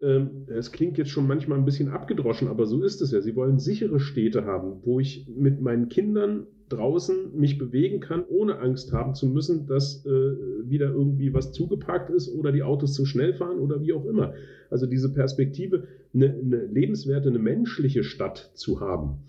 [0.01, 3.21] Ähm, es klingt jetzt schon manchmal ein bisschen abgedroschen, aber so ist es ja.
[3.21, 8.59] Sie wollen sichere Städte haben, wo ich mit meinen Kindern draußen mich bewegen kann, ohne
[8.59, 13.05] Angst haben zu müssen, dass äh, wieder irgendwie was zugeparkt ist oder die Autos zu
[13.05, 14.33] schnell fahren oder wie auch immer.
[14.69, 19.23] Also diese Perspektive, eine, eine lebenswerte, eine menschliche Stadt zu haben.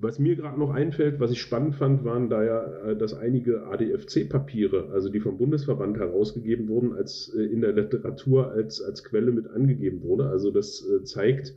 [0.00, 3.66] Was mir gerade noch einfällt, was ich spannend fand, waren da ja, äh, dass einige
[3.66, 9.32] ADFC-Papiere, also die vom Bundesverband herausgegeben wurden, als äh, in der Literatur als, als Quelle
[9.32, 10.28] mit angegeben wurde.
[10.28, 11.54] Also das äh, zeigt,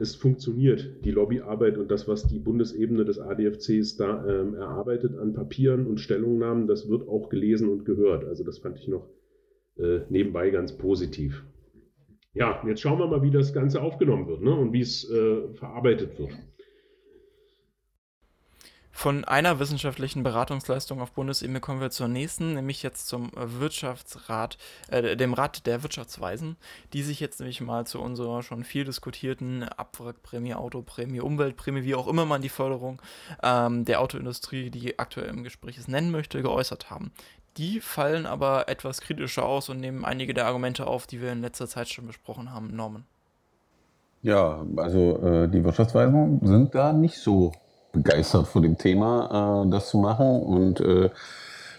[0.00, 5.32] es funktioniert, die Lobbyarbeit und das, was die Bundesebene des ADFCs da ähm, erarbeitet an
[5.32, 8.24] Papieren und Stellungnahmen, das wird auch gelesen und gehört.
[8.24, 9.08] Also das fand ich noch
[9.78, 11.44] äh, nebenbei ganz positiv.
[12.34, 15.54] Ja, jetzt schauen wir mal, wie das Ganze aufgenommen wird ne, und wie es äh,
[15.54, 16.30] verarbeitet wird.
[18.92, 25.16] Von einer wissenschaftlichen Beratungsleistung auf Bundesebene kommen wir zur nächsten, nämlich jetzt zum Wirtschaftsrat, äh,
[25.16, 26.56] dem Rat der Wirtschaftsweisen,
[26.92, 32.08] die sich jetzt nämlich mal zu unserer schon viel diskutierten Abwrackprämie, Autoprämie, Umweltprämie, wie auch
[32.08, 33.00] immer man die Förderung
[33.42, 37.12] ähm, der Autoindustrie, die aktuell im Gespräch ist, nennen möchte, geäußert haben.
[37.56, 41.42] Die fallen aber etwas kritischer aus und nehmen einige der Argumente auf, die wir in
[41.42, 42.74] letzter Zeit schon besprochen haben.
[42.74, 43.04] Norman.
[44.22, 47.52] Ja, also äh, die Wirtschaftsweisen sind da nicht so
[47.92, 51.10] begeistert vor dem Thema, äh, das zu machen und äh,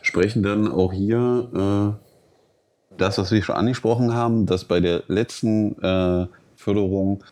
[0.02, 5.82] sprechen dann auch hier äh, das, was wir schon angesprochen haben, dass bei der letzten
[5.82, 7.24] äh, Förderung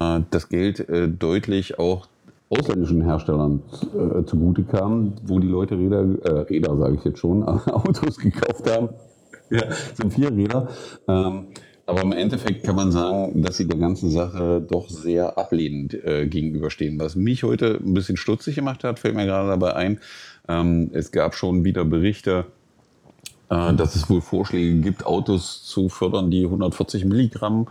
[0.00, 2.08] äh, das Geld äh, deutlich auch
[2.50, 3.62] ausländischen Herstellern
[3.94, 8.70] äh, zugute kam, wo die Leute Räder, äh, Räder sage ich jetzt schon, Autos gekauft
[8.70, 8.90] haben.
[9.50, 9.64] Ja,
[9.94, 10.68] sind vier Räder.
[11.08, 11.46] Ähm,
[11.86, 16.26] aber im Endeffekt kann man sagen, dass sie der ganzen Sache doch sehr ablehnend äh,
[16.26, 16.98] gegenüberstehen.
[16.98, 20.00] Was mich heute ein bisschen stutzig gemacht hat, fällt mir gerade dabei ein.
[20.48, 22.46] Ähm, es gab schon wieder Berichte,
[23.50, 27.68] äh, dass es wohl Vorschläge gibt, Autos zu fördern, die 140 Milligramm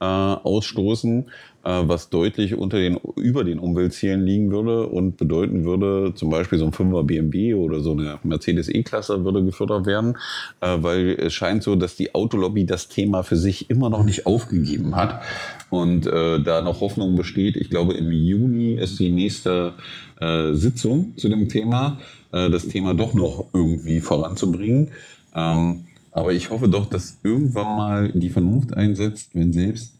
[0.00, 1.26] äh, ausstoßen,
[1.62, 6.58] äh, was deutlich unter den, über den Umweltzielen liegen würde und bedeuten würde, zum Beispiel
[6.58, 10.16] so ein 5er BMW oder so eine Mercedes E-Klasse würde gefördert werden,
[10.60, 14.24] äh, weil es scheint so, dass die Autolobby das Thema für sich immer noch nicht
[14.24, 15.20] aufgegeben hat
[15.68, 17.56] und äh, da noch Hoffnung besteht.
[17.56, 19.74] Ich glaube, im Juni ist die nächste
[20.18, 21.98] äh, Sitzung zu dem Thema,
[22.32, 24.92] äh, das Thema doch noch irgendwie voranzubringen.
[25.34, 29.94] Ähm, aber ich hoffe doch, dass irgendwann mal die Vernunft einsetzt, wenn selbst,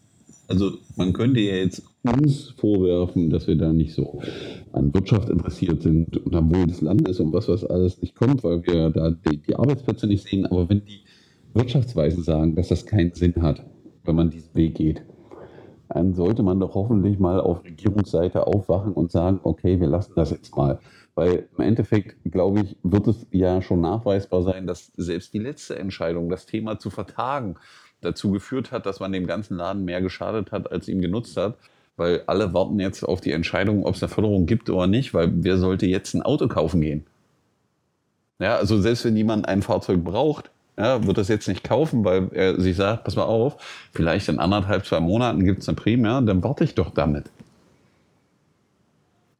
[0.47, 4.21] also man könnte ja jetzt uns vorwerfen, dass wir da nicht so
[4.73, 8.43] an Wirtschaft interessiert sind und am Wohl des Landes und was was alles nicht kommt,
[8.43, 10.45] weil wir da die, die Arbeitsplätze nicht sehen.
[10.45, 11.01] Aber wenn die
[11.53, 13.63] Wirtschaftsweisen sagen, dass das keinen Sinn hat,
[14.03, 15.03] wenn man diesen Weg geht,
[15.89, 20.31] dann sollte man doch hoffentlich mal auf Regierungsseite aufwachen und sagen, okay, wir lassen das
[20.31, 20.79] jetzt mal.
[21.15, 25.77] Weil im Endeffekt, glaube ich, wird es ja schon nachweisbar sein, dass selbst die letzte
[25.77, 27.55] Entscheidung, das Thema zu vertagen,
[28.01, 31.57] dazu geführt hat, dass man dem ganzen Laden mehr geschadet hat, als ihm genutzt hat.
[31.97, 35.29] Weil alle warten jetzt auf die Entscheidung, ob es eine Förderung gibt oder nicht, weil
[35.33, 37.05] wer sollte jetzt ein Auto kaufen gehen?
[38.39, 42.29] Ja, also selbst wenn jemand ein Fahrzeug braucht, ja, wird das jetzt nicht kaufen, weil
[42.31, 43.57] er sich sagt, pass mal auf,
[43.91, 47.25] vielleicht in anderthalb, zwei Monaten gibt es eine Prämie, dann warte ich doch damit.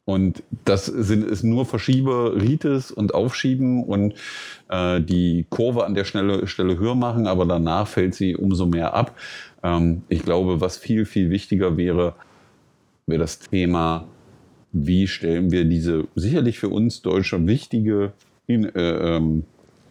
[0.04, 4.14] Und das sind, ist nur Verschiebe, Rites und Aufschieben und
[4.68, 8.94] äh, die Kurve an der Stelle, Stelle höher machen, aber danach fällt sie umso mehr
[8.94, 9.16] ab.
[9.62, 12.14] Ähm, ich glaube, was viel, viel wichtiger wäre,
[13.06, 14.08] wäre das Thema,
[14.72, 18.12] wie stellen wir diese sicherlich für uns Deutsche wichtige
[18.48, 19.44] äh, ähm,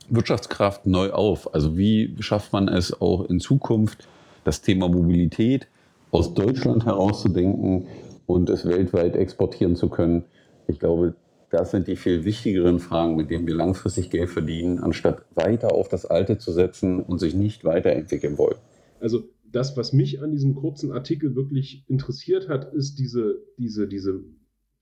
[0.10, 1.54] Wirtschaftskraft neu auf?
[1.54, 4.10] Also wie schafft man es auch in Zukunft,
[4.44, 5.68] das Thema Mobilität
[6.12, 7.88] aus Deutschland herauszudenken
[8.32, 10.24] und es weltweit exportieren zu können.
[10.68, 11.16] Ich glaube,
[11.50, 15.90] das sind die viel wichtigeren Fragen, mit denen wir langfristig Geld verdienen, anstatt weiter auf
[15.90, 18.56] das Alte zu setzen und sich nicht weiterentwickeln wollen.
[19.02, 24.24] Also das, was mich an diesem kurzen Artikel wirklich interessiert hat, ist diese, diese, diese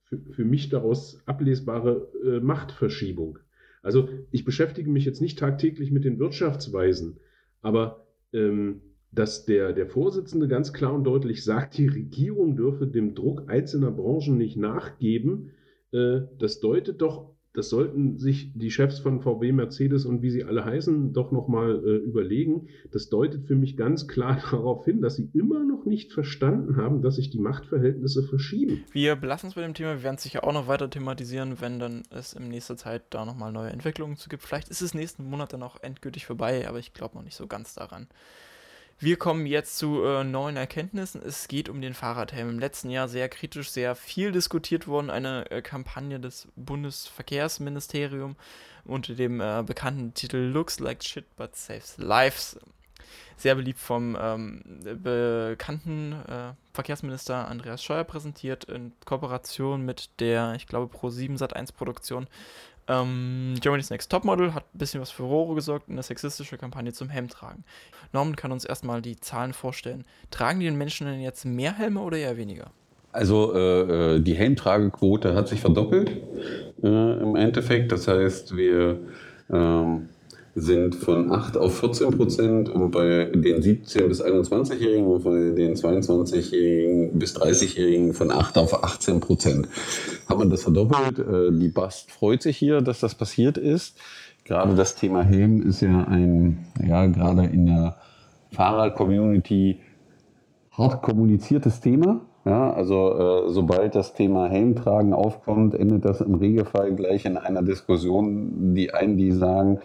[0.04, 3.38] für, für mich daraus ablesbare äh, Machtverschiebung.
[3.82, 7.18] Also ich beschäftige mich jetzt nicht tagtäglich mit den Wirtschaftsweisen,
[7.62, 13.14] aber ähm, dass der, der Vorsitzende ganz klar und deutlich sagt, die Regierung dürfe dem
[13.14, 15.50] Druck einzelner Branchen nicht nachgeben.
[15.92, 20.44] Äh, das deutet doch, das sollten sich die Chefs von VW, Mercedes und wie sie
[20.44, 22.68] alle heißen, doch nochmal äh, überlegen.
[22.92, 27.02] Das deutet für mich ganz klar darauf hin, dass sie immer noch nicht verstanden haben,
[27.02, 28.84] dass sich die Machtverhältnisse verschieben.
[28.92, 29.96] Wir belassen es bei dem Thema.
[29.96, 33.24] Wir werden es sicher auch noch weiter thematisieren, wenn dann es in nächster Zeit da
[33.24, 34.44] nochmal neue Entwicklungen zu gibt.
[34.44, 37.48] Vielleicht ist es nächsten Monat dann auch endgültig vorbei, aber ich glaube noch nicht so
[37.48, 38.06] ganz daran.
[39.02, 41.22] Wir kommen jetzt zu äh, neuen Erkenntnissen.
[41.24, 42.50] Es geht um den Fahrradhelm.
[42.50, 45.08] Im letzten Jahr sehr kritisch, sehr viel diskutiert worden.
[45.08, 48.36] Eine äh, Kampagne des Bundesverkehrsministeriums
[48.84, 52.58] unter dem äh, bekannten Titel Looks Like Shit But Saves Lives.
[53.38, 54.60] Sehr beliebt vom ähm,
[55.02, 62.28] bekannten äh, Verkehrsminister Andreas Scheuer präsentiert in Kooperation mit der, ich glaube, Pro7 Sat1 Produktion
[62.90, 66.92] ähm, Germany's Next Topmodel hat ein bisschen was für Rohre gesorgt in der sexistische Kampagne
[66.92, 67.64] zum Helmtragen.
[68.12, 70.04] Norman kann uns erstmal die Zahlen vorstellen.
[70.30, 72.72] Tragen die Menschen denn jetzt mehr Helme oder eher weniger?
[73.12, 76.10] Also äh, äh die Helmtragequote hat sich verdoppelt
[76.82, 77.92] äh, im Endeffekt.
[77.92, 78.98] Das heißt, wir
[79.50, 80.08] ähm,
[80.60, 85.74] sind von 8 auf 14 Prozent und bei den 17- bis 21-Jährigen und bei den
[85.74, 89.68] 22-Jährigen bis 30-Jährigen von 8 auf 18 Prozent.
[90.28, 91.18] Hat man das verdoppelt?
[91.18, 93.98] Äh, die Bast freut sich hier, dass das passiert ist.
[94.44, 97.96] Gerade das Thema Helm ist ja ein, ja, gerade in der
[98.52, 99.80] Fahrer-Community
[100.72, 102.20] hart kommuniziertes Thema.
[102.44, 107.62] Ja, also äh, sobald das Thema Helmtragen aufkommt, endet das im Regelfall gleich in einer
[107.62, 108.74] Diskussion.
[108.74, 109.80] Die einen, die sagen,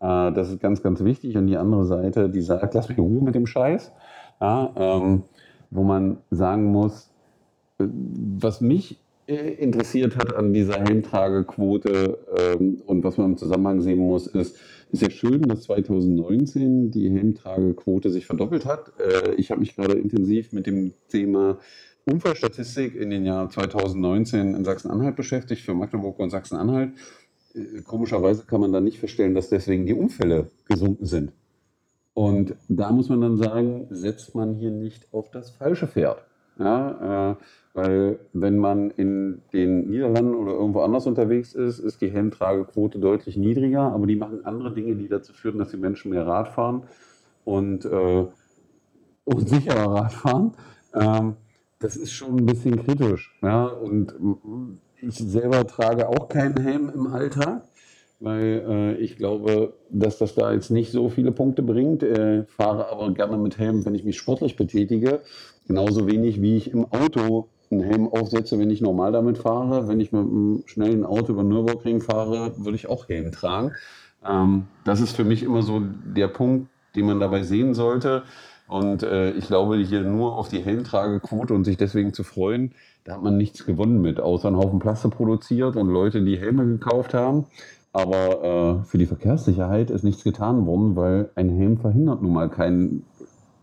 [0.00, 1.36] äh, das ist ganz, ganz wichtig.
[1.36, 3.92] Und die andere Seite, die sagt, lass mich in Ruhe mit dem Scheiß.
[4.40, 5.22] Ja, ähm,
[5.70, 7.10] wo man sagen muss,
[7.78, 7.86] äh,
[8.38, 13.98] was mich äh, interessiert hat an dieser Helmtragequote ähm, und was man im Zusammenhang sehen
[13.98, 14.56] muss, ist,
[14.92, 18.92] ist ja schön, dass 2019 die Helmtragequote sich verdoppelt hat.
[19.00, 21.58] Äh, ich habe mich gerade intensiv mit dem Thema
[22.04, 26.92] Unfallstatistik in den Jahren 2019 in Sachsen-Anhalt beschäftigt, für Magdeburg und Sachsen-Anhalt.
[27.56, 31.32] Äh, komischerweise kann man dann nicht feststellen, dass deswegen die Unfälle gesunken sind.
[32.14, 36.24] Und da muss man dann sagen, setzt man hier nicht auf das falsche Pferd.
[36.58, 37.36] Ja, äh,
[37.74, 43.36] weil wenn man in den Niederlanden oder irgendwo anders unterwegs ist, ist die Helmtragequote deutlich
[43.36, 46.84] niedriger, aber die machen andere Dinge, die dazu führen, dass die Menschen mehr Rad fahren
[47.44, 48.26] und, äh,
[49.24, 50.54] und sicherer Rad fahren.
[50.94, 51.34] Ähm,
[51.78, 53.38] das ist schon ein bisschen kritisch.
[53.42, 53.66] Ja?
[53.66, 54.14] Und
[55.06, 57.62] ich selber trage auch keinen Helm im Alltag,
[58.20, 62.02] weil äh, ich glaube, dass das da jetzt nicht so viele Punkte bringt.
[62.02, 65.20] Äh, fahre aber gerne mit Helm, wenn ich mich sportlich betätige.
[65.66, 69.88] Genauso wenig wie ich im Auto einen Helm aufsetze, wenn ich normal damit fahre.
[69.88, 73.72] Wenn ich mit einem schnellen Auto über Nürburgring fahre, würde ich auch Helm tragen.
[74.26, 78.22] Ähm, das ist für mich immer so der Punkt, den man dabei sehen sollte.
[78.68, 82.72] Und äh, ich glaube, hier nur auf die Helmtragequote und sich deswegen zu freuen,
[83.04, 86.66] da hat man nichts gewonnen mit, außer einen Haufen Plaste produziert und Leute, die Helme
[86.66, 87.46] gekauft haben.
[87.92, 92.50] Aber äh, für die Verkehrssicherheit ist nichts getan worden, weil ein Helm verhindert nun mal
[92.50, 93.06] keinen,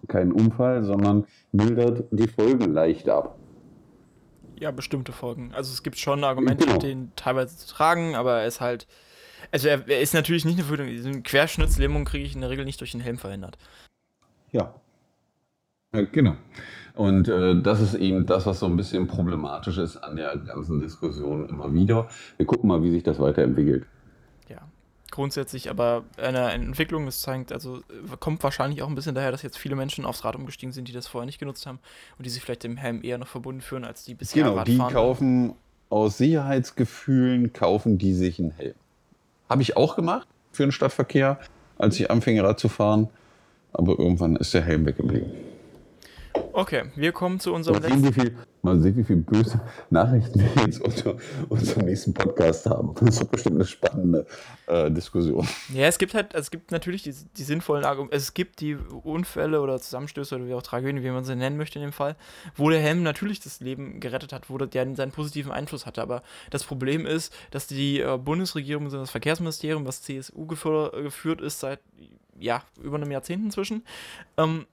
[0.07, 3.35] keinen Unfall, sondern mildert die Folgen leicht ab.
[4.59, 5.51] Ja, bestimmte Folgen.
[5.53, 6.79] Also es gibt schon Argumente, genau.
[6.79, 8.87] den teilweise zu tragen, aber er ist halt.
[9.51, 10.87] Also er, er ist natürlich nicht eine Füllung.
[10.87, 13.57] Eine Querschnittslähmung kriege ich in der Regel nicht durch den Helm verhindert.
[14.51, 14.73] Ja.
[15.93, 16.35] Ja genau.
[16.95, 20.79] Und äh, das ist eben das, was so ein bisschen problematisch ist an der ganzen
[20.79, 22.07] Diskussion immer wieder.
[22.37, 23.85] Wir gucken mal, wie sich das weiterentwickelt.
[24.47, 24.59] Ja,
[25.09, 27.81] grundsätzlich aber eine Entwicklung, das zeigt, also
[28.19, 30.91] kommt wahrscheinlich auch ein bisschen daher, dass jetzt viele Menschen aufs Rad umgestiegen sind, die
[30.91, 31.79] das vorher nicht genutzt haben
[32.19, 34.87] und die sich vielleicht dem Helm eher noch verbunden fühlen, als die bisher Genau, Radfahren.
[34.87, 35.53] die kaufen
[35.89, 38.75] aus Sicherheitsgefühlen, kaufen die sich einen Helm.
[39.49, 41.39] Habe ich auch gemacht für den Stadtverkehr,
[41.79, 43.09] als ich anfing Rad zu fahren,
[43.73, 45.31] aber irgendwann ist der Helm weggeblieben.
[46.55, 48.15] Okay, wir kommen zu unserem mal sehen, letzten.
[48.15, 51.17] Wie viel, mal sehen, wie viele böse Nachrichten wir jetzt unter
[51.49, 52.93] unserem nächsten Podcast haben.
[52.99, 54.25] Das ist bestimmt eine spannende
[54.67, 55.47] äh, Diskussion.
[55.73, 58.15] Ja, es gibt halt, es gibt natürlich die, die sinnvollen Argumente.
[58.15, 61.79] Es gibt die Unfälle oder Zusammenstöße oder wie auch Tragödien, wie man sie nennen möchte
[61.79, 62.15] in dem Fall,
[62.55, 66.01] wo der Helm natürlich das Leben gerettet hat, wo der seinen positiven Einfluss hatte.
[66.01, 71.79] Aber das Problem ist, dass die äh, Bundesregierung, das Verkehrsministerium, was CSU geführt ist seit
[72.39, 73.83] ja, über einem Jahrzehnt inzwischen,
[74.37, 74.65] ähm,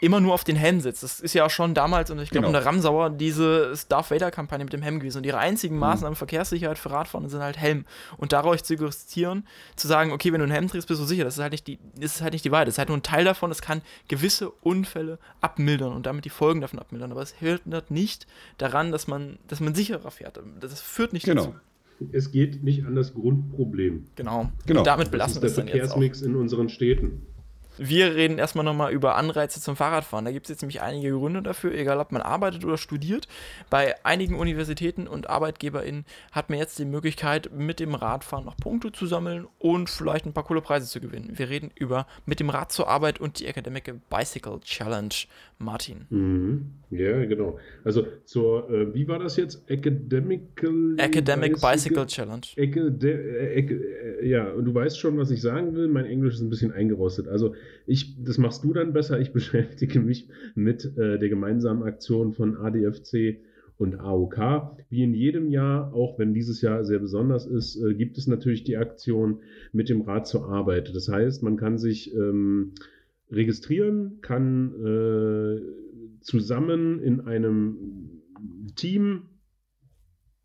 [0.00, 1.02] immer nur auf den Helm sitzt.
[1.02, 2.58] Das ist ja auch schon damals, und ich glaube, genau.
[2.58, 5.18] unter Ramsauer, diese Darth Vader-Kampagne mit dem Helm gewesen.
[5.18, 5.80] Und ihre einzigen mhm.
[5.80, 6.18] Maßnahmen mhm.
[6.18, 7.84] Verkehrssicherheit für Radfahren sind halt Helm.
[8.16, 9.44] Und darauf zu justieren,
[9.76, 11.24] zu sagen, okay, wenn du einen Helm trägst, bist du sicher.
[11.24, 12.68] Das ist halt nicht die, das ist halt nicht die Wahrheit.
[12.68, 13.50] Das ist halt nur ein Teil davon.
[13.50, 17.10] Es kann gewisse Unfälle abmildern und damit die Folgen davon abmildern.
[17.10, 18.26] Aber es hindert nicht
[18.58, 20.40] daran, dass man, dass man sicherer fährt.
[20.60, 21.46] Das führt nicht genau.
[21.46, 21.54] dazu.
[22.12, 24.06] Es geht nicht an das Grundproblem.
[24.14, 24.52] Genau.
[24.66, 24.80] genau.
[24.80, 25.78] Und damit belassen wir es dann jetzt auch.
[25.78, 27.26] Der Verkehrsmix in unseren Städten.
[27.78, 30.24] Wir reden erstmal nochmal über Anreize zum Fahrradfahren.
[30.24, 33.28] Da gibt es jetzt nämlich einige Gründe dafür, egal ob man arbeitet oder studiert.
[33.70, 38.90] Bei einigen Universitäten und ArbeitgeberInnen hat man jetzt die Möglichkeit, mit dem Radfahren noch Punkte
[38.90, 41.38] zu sammeln und vielleicht ein paar coole Preise zu gewinnen.
[41.38, 45.14] Wir reden über mit dem Rad zur Arbeit und die Academic Bicycle Challenge.
[45.58, 46.06] Martin.
[46.10, 46.66] Mhm.
[46.90, 47.58] Ja, genau.
[47.84, 49.68] Also zur, äh, wie war das jetzt?
[49.68, 52.46] Academical Academic Bicycle, Bicycle Challenge.
[52.56, 55.88] Acade äh, äh, ja, und du weißt schon, was ich sagen will.
[55.88, 57.28] Mein Englisch ist ein bisschen eingerostet.
[57.28, 57.54] Also
[57.86, 59.20] ich, das machst du dann besser.
[59.20, 63.38] Ich beschäftige mich mit äh, der gemeinsamen Aktion von ADFC
[63.76, 64.38] und AOK.
[64.90, 68.64] Wie in jedem Jahr, auch wenn dieses Jahr sehr besonders ist, äh, gibt es natürlich
[68.64, 69.40] die Aktion
[69.72, 70.94] mit dem Rad zur Arbeit.
[70.94, 72.72] Das heißt, man kann sich ähm,
[73.30, 75.60] registrieren, kann äh,
[76.20, 78.22] zusammen in einem
[78.76, 79.22] Team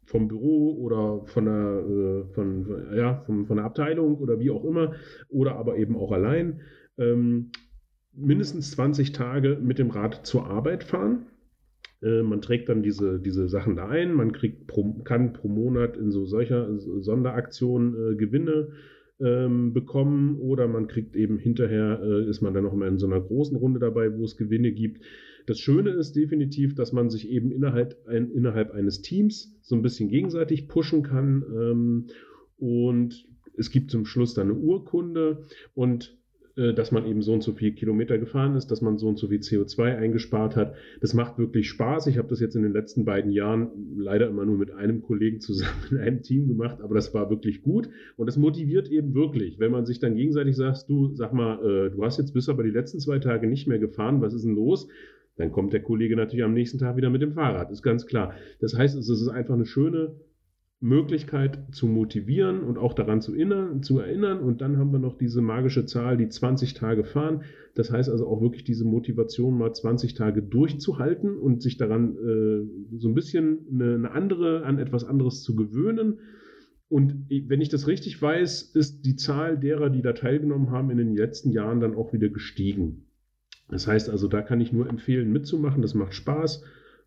[0.06, 4.66] vom Büro oder von der, äh, von, ja, von, von der Abteilung oder wie auch
[4.66, 4.94] immer
[5.30, 6.62] oder aber eben auch allein
[6.98, 7.52] ähm,
[8.14, 11.26] mindestens 20 Tage mit dem Rad zur Arbeit fahren.
[12.02, 15.98] Äh, man trägt dann diese, diese Sachen da ein, man kriegt pro, kann pro Monat
[15.98, 18.70] in so solcher Sonderaktionen äh, Gewinne
[19.20, 20.40] ähm, bekommen.
[20.40, 23.56] Oder man kriegt eben hinterher, äh, ist man dann noch mal in so einer großen
[23.58, 25.04] Runde dabei, wo es Gewinne gibt.
[25.46, 29.82] Das Schöne ist definitiv, dass man sich eben innerhalb, ein, innerhalb eines Teams so ein
[29.82, 31.44] bisschen gegenseitig pushen kann.
[31.54, 32.08] Ähm,
[32.58, 35.46] und es gibt zum Schluss dann eine Urkunde.
[35.74, 36.18] Und
[36.56, 39.28] dass man eben so und so viel Kilometer gefahren ist, dass man so und so
[39.28, 40.76] viel CO2 eingespart hat.
[41.02, 42.08] Das macht wirklich Spaß.
[42.08, 45.40] Ich habe das jetzt in den letzten beiden Jahren leider immer nur mit einem Kollegen
[45.40, 49.60] zusammen in einem Team gemacht, aber das war wirklich gut und das motiviert eben wirklich,
[49.60, 52.64] wenn man sich dann gegenseitig sagt, du sag mal, äh, du hast jetzt bis aber
[52.64, 54.88] die letzten zwei Tage nicht mehr gefahren, was ist denn los?
[55.36, 58.36] Dann kommt der Kollege natürlich am nächsten Tag wieder mit dem Fahrrad, ist ganz klar.
[58.60, 60.16] Das heißt, es ist einfach eine schöne
[60.84, 64.40] Möglichkeit zu motivieren und auch daran zu, innern, zu erinnern.
[64.40, 67.44] Und dann haben wir noch diese magische Zahl, die 20 Tage fahren.
[67.74, 72.98] Das heißt also auch wirklich diese Motivation, mal 20 Tage durchzuhalten und sich daran äh,
[72.98, 76.20] so ein bisschen eine, eine andere, an etwas anderes zu gewöhnen.
[76.90, 80.98] Und wenn ich das richtig weiß, ist die Zahl derer, die da teilgenommen haben, in
[80.98, 83.06] den letzten Jahren dann auch wieder gestiegen.
[83.70, 85.82] Das heißt also, da kann ich nur empfehlen, mitzumachen.
[85.82, 86.66] Das macht Spaß.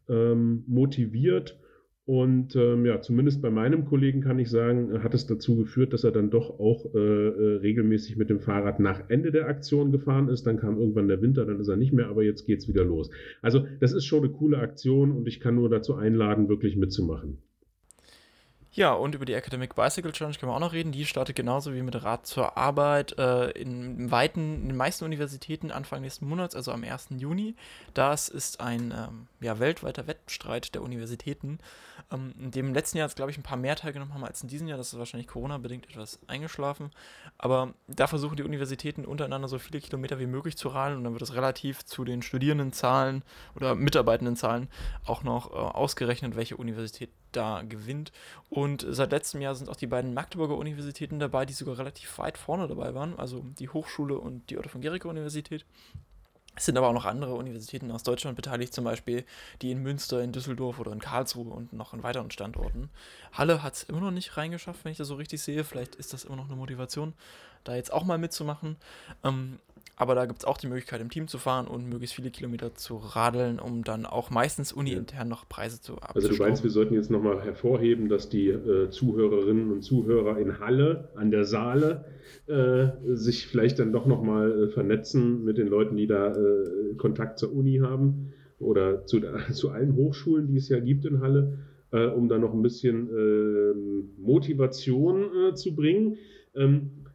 [0.08, 1.58] ähm, motiviert.
[2.07, 6.04] Und ähm, ja, zumindest bei meinem Kollegen kann ich sagen, hat es dazu geführt, dass
[6.04, 10.28] er dann doch auch äh, äh, regelmäßig mit dem Fahrrad nach Ende der Aktion gefahren
[10.28, 10.46] ist.
[10.46, 13.11] Dann kam irgendwann der Winter, dann ist er nicht mehr, aber jetzt geht's wieder los.
[13.42, 17.38] Also das ist schon eine coole Aktion und ich kann nur dazu einladen, wirklich mitzumachen.
[18.76, 20.92] Ja, und über die Academic Bicycle Challenge können wir auch noch reden.
[20.92, 25.70] Die startet genauso wie mit Rad zur Arbeit äh, in, weiten, in den meisten Universitäten
[25.70, 27.08] Anfang nächsten Monats, also am 1.
[27.16, 27.54] Juni.
[27.94, 31.58] Das ist ein ähm, ja, weltweiter Wettstreit der Universitäten,
[32.12, 34.48] ähm, in dem im letzten Jahr, glaube ich, ein paar mehr teilgenommen haben als in
[34.50, 34.76] diesem Jahr.
[34.76, 36.90] Das ist wahrscheinlich Corona-bedingt etwas eingeschlafen.
[37.38, 41.14] Aber da versuchen die Universitäten untereinander so viele Kilometer wie möglich zu radeln und dann
[41.14, 43.22] wird es relativ zu den Studierendenzahlen
[43.54, 44.68] oder Mitarbeitendenzahlen
[45.06, 48.12] auch noch äh, ausgerechnet, welche Universität da gewinnt.
[48.50, 52.38] Und seit letztem Jahr sind auch die beiden Magdeburger Universitäten dabei, die sogar relativ weit
[52.38, 55.64] vorne dabei waren, also die Hochschule und die Otto von Gericke Universität.
[56.58, 59.26] Es sind aber auch noch andere Universitäten aus Deutschland beteiligt, zum Beispiel
[59.60, 62.88] die in Münster, in Düsseldorf oder in Karlsruhe und noch in weiteren Standorten.
[63.32, 65.64] Halle hat es immer noch nicht reingeschafft, wenn ich das so richtig sehe.
[65.64, 67.12] Vielleicht ist das immer noch eine Motivation,
[67.64, 68.76] da jetzt auch mal mitzumachen.
[69.22, 69.58] Ähm,
[69.97, 72.74] aber da gibt es auch die Möglichkeit, im Team zu fahren und möglichst viele Kilometer
[72.74, 76.22] zu radeln, um dann auch meistens uni-intern noch Preise zu abzustauben.
[76.22, 80.61] Also du meinst, wir sollten jetzt nochmal hervorheben, dass die äh, Zuhörerinnen und Zuhörer in
[80.61, 82.05] Halle, an der Saale,
[82.47, 87.38] äh, sich vielleicht dann doch nochmal äh, vernetzen mit den Leuten, die da äh, Kontakt
[87.38, 89.20] zur Uni haben oder zu,
[89.53, 91.59] zu allen Hochschulen, die es ja gibt in Halle,
[91.90, 96.18] äh, um da noch ein bisschen ähm, Motivation äh, zu bringen.
[96.55, 97.07] Ähm,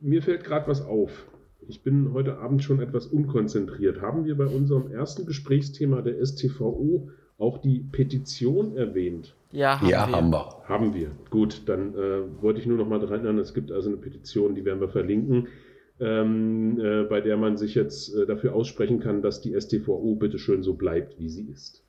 [0.00, 1.26] mir fällt gerade was auf.
[1.70, 4.02] Ich bin heute Abend schon etwas unkonzentriert.
[4.02, 9.36] Haben wir bei unserem ersten Gesprächsthema der STVO auch die Petition erwähnt?
[9.52, 10.16] Ja, haben, ja, wir.
[10.16, 10.62] haben wir.
[10.64, 11.10] Haben wir.
[11.30, 14.56] Gut, dann äh, wollte ich nur noch mal daran erinnern, es gibt also eine Petition,
[14.56, 15.46] die werden wir verlinken,
[16.00, 20.64] ähm, äh, bei der man sich jetzt äh, dafür aussprechen kann, dass die STVO bitteschön
[20.64, 21.84] so bleibt, wie sie ist.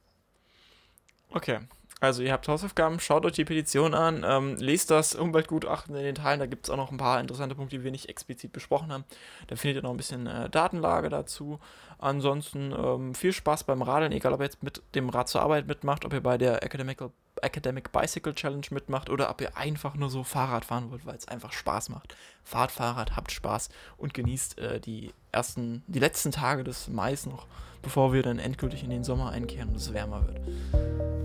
[1.32, 1.58] Okay,
[2.02, 6.16] also ihr habt Hausaufgaben, schaut euch die Petition an, ähm, lest das Umweltgutachten in den
[6.16, 8.92] Teilen, da gibt es auch noch ein paar interessante Punkte, die wir nicht explizit besprochen
[8.92, 9.06] haben.
[9.48, 11.60] Da findet ihr noch ein bisschen äh, Datenlage dazu.
[12.00, 15.68] Ansonsten ähm, viel Spaß beim Radeln, egal ob ihr jetzt mit dem Rad zur Arbeit
[15.68, 17.12] mitmacht, ob ihr bei der Academical,
[17.44, 21.28] Academic Bicycle Challenge mitmacht oder ob ihr einfach nur so Fahrrad fahren wollt, weil es
[21.28, 22.16] einfach Spaß macht.
[22.44, 27.48] Fahrt Fahrrad, habt Spaß und genießt äh, die ersten, die letzten Tage des Mai noch,
[27.82, 30.40] bevor wir dann endgültig in den Sommer einkehren und es wärmer wird.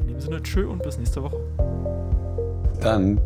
[0.01, 1.39] In dem Sinne, tschö und bis nächste Woche.
[2.81, 3.21] Dann